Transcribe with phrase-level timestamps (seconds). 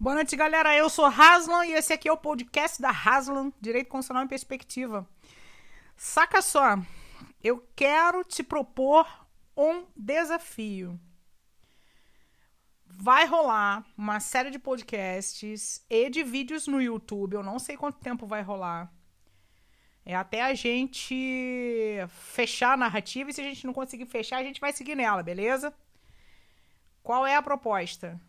[0.00, 0.76] Boa noite, galera.
[0.76, 5.04] Eu sou Haslan e esse aqui é o podcast da Haslan, Direito Constitucional em Perspectiva.
[5.96, 6.78] Saca só,
[7.42, 9.08] eu quero te propor
[9.56, 11.00] um desafio.
[12.86, 17.34] Vai rolar uma série de podcasts e de vídeos no YouTube.
[17.34, 18.92] Eu não sei quanto tempo vai rolar.
[20.06, 24.44] É até a gente fechar a narrativa e se a gente não conseguir fechar, a
[24.44, 25.74] gente vai seguir nela, beleza?
[27.02, 28.20] Qual é a proposta?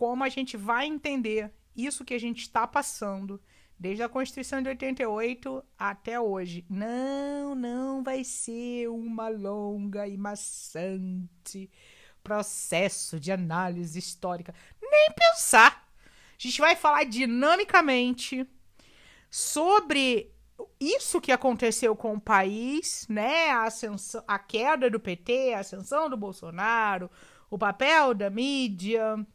[0.00, 3.38] Como a gente vai entender isso que a gente está passando
[3.78, 6.64] desde a Constituição de 88 até hoje?
[6.70, 11.70] Não, não vai ser uma longa e maçante
[12.22, 14.54] processo de análise histórica.
[14.80, 15.86] Nem pensar.
[15.92, 18.48] A gente vai falar dinamicamente
[19.30, 20.32] sobre
[20.80, 23.50] isso que aconteceu com o país, né?
[23.50, 27.10] A, ascensão, a queda do PT, a ascensão do Bolsonaro,
[27.50, 29.26] o papel da mídia,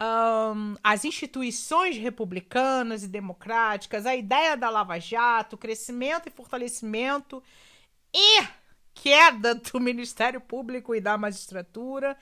[0.00, 7.42] um, as instituições republicanas e democráticas, a ideia da Lava Jato, crescimento e fortalecimento
[8.12, 8.42] e
[8.92, 12.16] queda do Ministério Público e da magistratura.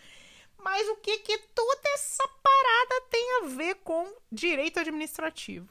[0.58, 5.68] Mas o que que toda essa parada tem a ver com direito administrativo?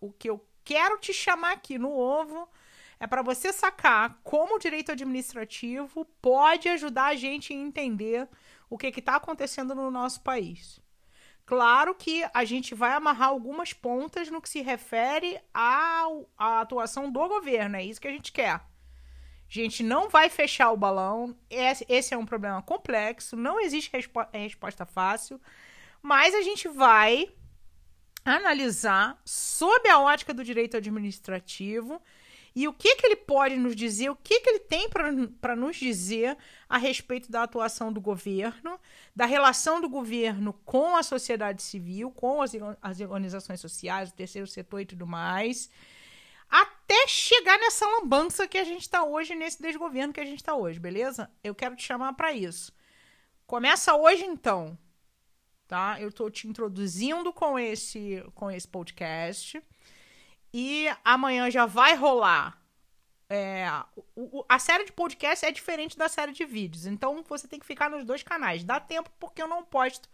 [0.00, 2.48] O que eu quero te chamar aqui no ovo
[3.00, 8.28] é para você sacar como o direito administrativo pode ajudar a gente a entender
[8.68, 10.80] o que está acontecendo no nosso país.
[11.48, 16.04] Claro que a gente vai amarrar algumas pontas no que se refere à,
[16.36, 18.50] à atuação do governo, é isso que a gente quer.
[18.50, 18.60] A
[19.48, 24.84] gente não vai fechar o balão, esse é um problema complexo, não existe respo resposta
[24.84, 25.40] fácil,
[26.02, 27.32] mas a gente vai
[28.26, 31.98] analisar sob a ótica do direito administrativo
[32.60, 35.76] e o que, que ele pode nos dizer, o que, que ele tem para nos
[35.76, 36.36] dizer
[36.68, 38.80] a respeito da atuação do governo,
[39.14, 44.48] da relação do governo com a sociedade civil, com as, as organizações sociais, o terceiro
[44.48, 45.70] setor e tudo mais,
[46.50, 50.56] até chegar nessa lambança que a gente está hoje, nesse desgoverno que a gente está
[50.56, 51.30] hoje, beleza?
[51.44, 52.72] Eu quero te chamar para isso.
[53.46, 54.76] Começa hoje, então
[55.68, 56.00] tá?
[56.00, 59.62] Eu estou te introduzindo com esse com esse podcast
[60.52, 62.58] e amanhã já vai rolar.
[63.30, 63.66] É,
[64.16, 67.66] o, a série de podcast é diferente da série de vídeos, então você tem que
[67.66, 68.64] ficar nos dois canais.
[68.64, 70.08] Dá tempo porque eu não posto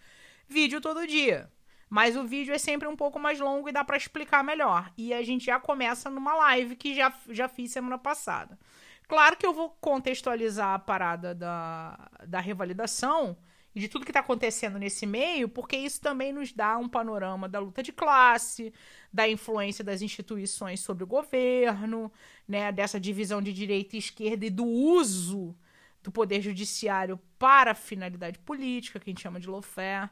[0.48, 1.50] vídeo todo dia.
[1.88, 4.90] Mas o vídeo é sempre um pouco mais longo e dá para explicar melhor.
[4.96, 8.58] E a gente já começa numa live que já, já fiz semana passada.
[9.06, 13.36] Claro que eu vou contextualizar a parada da, da revalidação
[13.74, 17.48] e de tudo que está acontecendo nesse meio, porque isso também nos dá um panorama
[17.48, 18.72] da luta de classe,
[19.12, 22.12] da influência das instituições sobre o governo,
[22.46, 25.56] né, dessa divisão de direita e esquerda e do uso
[26.02, 30.10] do poder judiciário para finalidade política, que a gente chama de lawfare.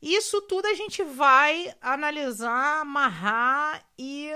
[0.00, 4.32] Isso tudo a gente vai analisar, amarrar e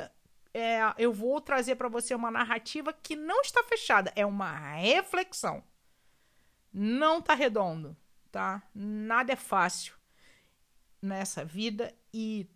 [0.52, 5.62] é, eu vou trazer para você uma narrativa que não está fechada, é uma reflexão.
[6.72, 7.96] Não está redondo
[8.32, 8.62] tá?
[8.75, 9.94] Nada é fácil
[11.00, 12.48] nessa vida e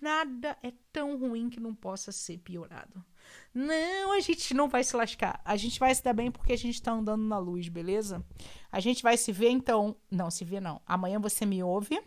[0.00, 3.04] nada é tão ruim que não possa ser piorado.
[3.52, 5.40] Não, a gente não vai se lascar.
[5.44, 8.24] A gente vai se dar bem porque a gente tá andando na luz, beleza?
[8.70, 9.96] A gente vai se ver então.
[10.10, 10.80] Não, se ver não.
[10.86, 12.00] Amanhã você me ouve.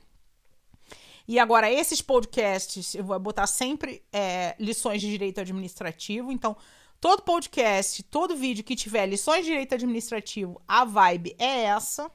[1.27, 6.31] E agora, esses podcasts, eu vou botar sempre é, lições de direito administrativo.
[6.31, 6.57] Então,
[6.99, 12.11] todo podcast, todo vídeo que tiver lições de direito administrativo, a vibe é essa.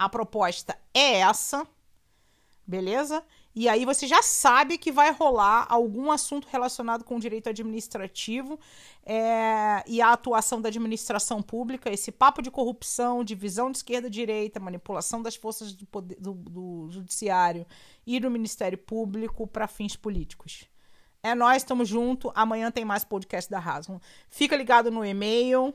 [0.00, 1.68] A proposta é essa,
[2.66, 3.22] beleza?
[3.54, 8.58] E aí você já sabe que vai rolar algum assunto relacionado com o direito administrativo
[9.04, 14.10] é, e a atuação da administração pública, esse papo de corrupção, divisão de esquerda e
[14.10, 17.66] direita, manipulação das forças do, poder, do, do judiciário
[18.06, 20.64] e do Ministério Público para fins políticos.
[21.22, 22.32] É nós, estamos junto.
[22.34, 24.00] Amanhã tem mais podcast da Rasmus.
[24.30, 25.74] Fica ligado no e-mail,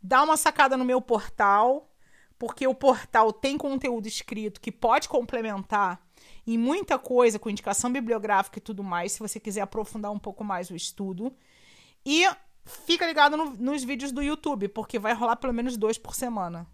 [0.00, 1.90] dá uma sacada no meu portal
[2.38, 6.00] porque o portal tem conteúdo escrito que pode complementar
[6.46, 10.44] e muita coisa com indicação bibliográfica e tudo mais, se você quiser aprofundar um pouco
[10.44, 11.34] mais o estudo.
[12.04, 12.24] E
[12.64, 16.66] fica ligado no, nos vídeos do YouTube, porque vai rolar pelo menos dois por semana.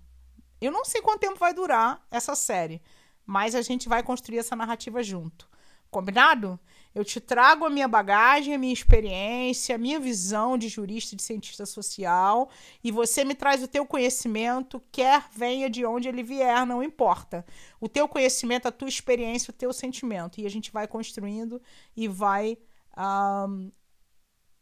[0.61, 2.83] Eu não sei quanto tempo vai durar essa série,
[3.25, 5.49] mas a gente vai construir essa narrativa junto.
[5.93, 6.59] Combinado?
[6.95, 11.23] Eu te trago a minha bagagem, a minha experiência, a minha visão de jurista de
[11.23, 12.49] cientista social,
[12.83, 17.45] e você me traz o teu conhecimento, quer venha de onde ele vier, não importa.
[17.79, 20.41] O teu conhecimento, a tua experiência, o teu sentimento.
[20.41, 21.61] E a gente vai construindo
[21.95, 22.57] e vai
[22.97, 23.71] um,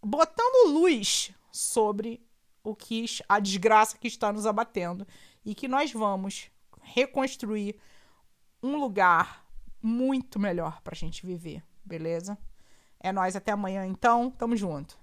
[0.02, 2.20] botando luz sobre
[2.64, 5.06] o que a desgraça que está nos abatendo
[5.44, 6.50] e que nós vamos
[6.82, 7.76] reconstruir
[8.60, 9.48] um lugar
[9.82, 12.38] muito melhor pra gente viver, beleza?
[12.98, 14.98] É nós até amanhã então, tamo junto.